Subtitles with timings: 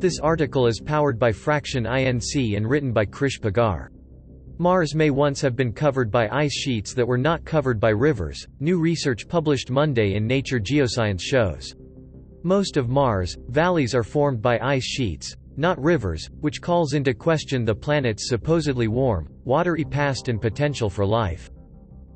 [0.00, 3.88] This article is powered by Fraction Inc and written by Krish Pagar.
[4.58, 8.46] Mars may once have been covered by ice sheets that were not covered by rivers,
[8.60, 11.74] new research published Monday in Nature Geoscience shows.
[12.44, 17.64] Most of Mars' valleys are formed by ice sheets, not rivers, which calls into question
[17.64, 21.50] the planet's supposedly warm, watery past and potential for life.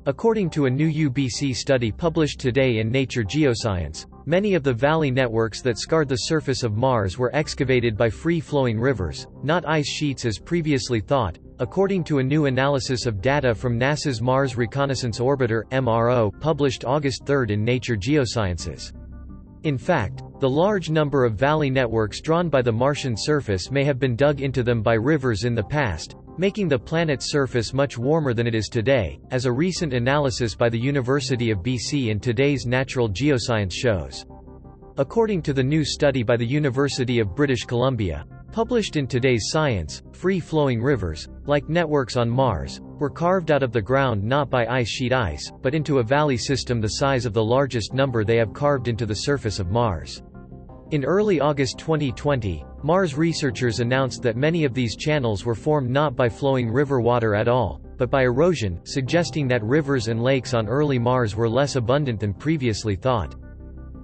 [0.05, 5.11] According to a new UBC study published today in Nature Geoscience, many of the valley
[5.11, 10.25] networks that scarred the surface of Mars were excavated by free-flowing rivers, not ice sheets
[10.25, 15.63] as previously thought, according to a new analysis of data from NASA's Mars Reconnaissance Orbiter
[15.71, 18.93] MRO published August 3 in Nature Geosciences.
[19.63, 23.97] In fact, the large number of valley networks drawn by the Martian surface may have
[23.97, 28.33] been dug into them by rivers in the past, making the planet's surface much warmer
[28.33, 32.65] than it is today, as a recent analysis by the University of BC in today's
[32.65, 34.25] Natural Geoscience shows.
[34.97, 40.03] According to the new study by the University of British Columbia, published in today's Science,
[40.11, 44.87] free-flowing rivers, like networks on Mars, were carved out of the ground not by ice
[44.89, 48.53] sheet ice, but into a valley system the size of the largest number they have
[48.53, 50.21] carved into the surface of Mars.
[50.93, 56.15] In early August 2020, Mars researchers announced that many of these channels were formed not
[56.15, 60.67] by flowing river water at all, but by erosion, suggesting that rivers and lakes on
[60.67, 63.33] early Mars were less abundant than previously thought.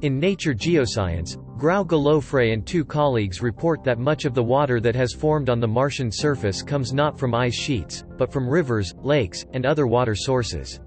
[0.01, 4.95] In Nature Geoscience, Grau Galofre and two colleagues report that much of the water that
[4.95, 9.45] has formed on the Martian surface comes not from ice sheets, but from rivers, lakes,
[9.53, 10.79] and other water sources.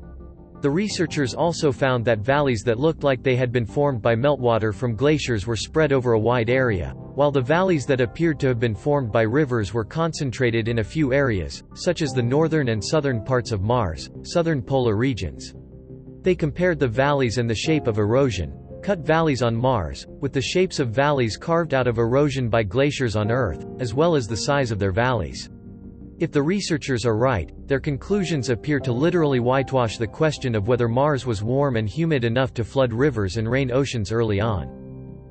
[0.62, 4.72] The researchers also found that valleys that looked like they had been formed by meltwater
[4.72, 8.60] from glaciers were spread over a wide area, while the valleys that appeared to have
[8.60, 12.82] been formed by rivers were concentrated in a few areas, such as the northern and
[12.82, 15.52] southern parts of Mars, southern polar regions.
[16.20, 20.40] They compared the valleys and the shape of erosion, cut valleys on Mars, with the
[20.40, 24.36] shapes of valleys carved out of erosion by glaciers on Earth, as well as the
[24.36, 25.50] size of their valleys.
[26.18, 30.88] If the researchers are right, their conclusions appear to literally whitewash the question of whether
[30.88, 34.78] Mars was warm and humid enough to flood rivers and rain oceans early on.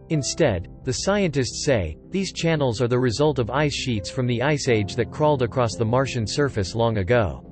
[0.10, 4.68] Instead, the scientists say, these channels are the result of ice sheets from the Ice
[4.68, 7.48] Age that crawled across the Martian surface long ago.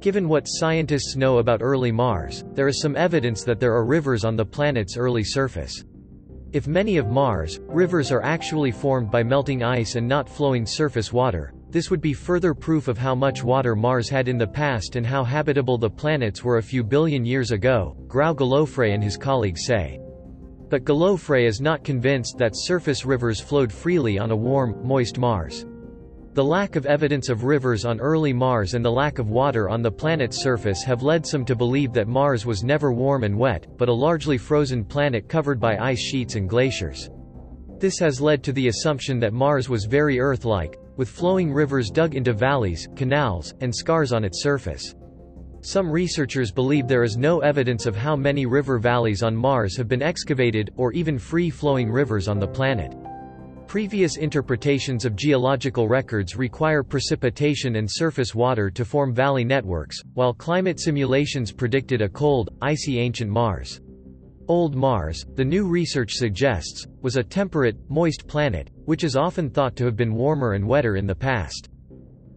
[0.00, 4.24] Given what scientists know about early Mars, there is some evidence that there are rivers
[4.24, 5.82] on the planet's early surface.
[6.52, 11.12] If many of Mars' rivers are actually formed by melting ice and not flowing surface
[11.12, 14.96] water, this would be further proof of how much water Mars had in the past
[14.96, 19.18] and how habitable the planets were a few billion years ago, Grau Galofre and his
[19.18, 20.00] colleagues say.
[20.70, 25.66] But Galofre is not convinced that surface rivers flowed freely on a warm, moist Mars.
[26.34, 29.82] The lack of evidence of rivers on early Mars and the lack of water on
[29.82, 33.66] the planet's surface have led some to believe that Mars was never warm and wet,
[33.76, 37.10] but a largely frozen planet covered by ice sheets and glaciers.
[37.78, 42.14] This has led to the assumption that Mars was very Earth-like, with flowing rivers dug
[42.14, 44.94] into valleys, canals, and scars on its surface.
[45.62, 49.88] Some researchers believe there is no evidence of how many river valleys on Mars have
[49.88, 52.94] been excavated, or even free-flowing rivers on the planet.
[53.66, 60.32] Previous interpretations of geological records require precipitation and surface water to form valley networks, while
[60.32, 63.80] climate simulations predicted a cold, icy ancient Mars.
[64.48, 69.76] Old Mars, the new research suggests, was a temperate, moist planet, which is often thought
[69.76, 71.68] to have been warmer and wetter in the past.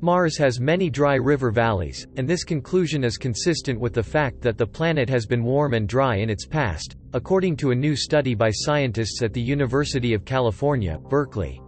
[0.01, 4.57] Mars has many dry river valleys, and this conclusion is consistent with the fact that
[4.57, 8.35] the planet has been warm and dry in its past, according to a new study
[8.35, 11.61] by scientists at the University of California, Berkeley.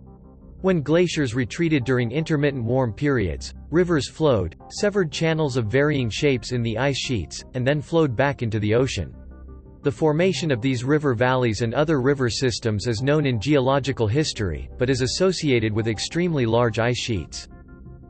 [0.60, 6.64] When glaciers retreated during intermittent warm periods, rivers flowed, severed channels of varying shapes in
[6.64, 9.16] the ice sheets, and then flowed back into the ocean.
[9.84, 14.70] The formation of these river valleys and other river systems is known in geological history,
[14.78, 17.50] but is associated with extremely large ice sheets.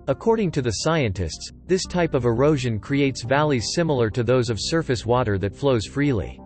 [0.07, 5.03] According to the scientists, this type of erosion creates valleys similar to those of surface
[5.03, 6.39] water that flows freely.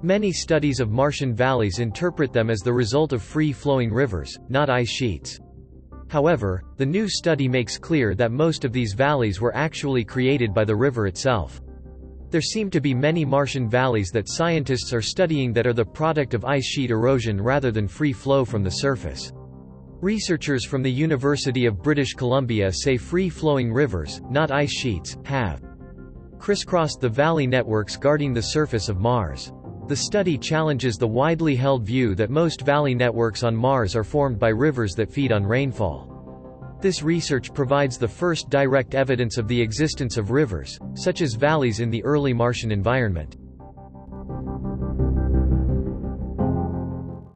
[0.00, 4.88] Many studies of Martian valleys interpret them as the result of free-flowing rivers, not ice
[4.88, 5.38] sheets.
[6.08, 10.64] However, the new study makes clear that most of these valleys were actually created by
[10.64, 11.60] the river itself.
[12.34, 16.34] There seem to be many Martian valleys that scientists are studying that are the product
[16.34, 19.32] of ice sheet erosion rather than free flow from the surface.
[20.00, 25.62] Researchers from the University of British Columbia say free-flowing rivers, not ice sheets, have
[26.40, 29.52] crisscrossed the valley networks guarding the surface of Mars.
[29.86, 34.40] The study challenges the widely held view that most valley networks on Mars are formed
[34.40, 36.13] by rivers that feed on rainfall.
[36.84, 41.80] This research provides the first direct evidence of the existence of rivers, such as valleys
[41.80, 43.38] in the early Martian environment.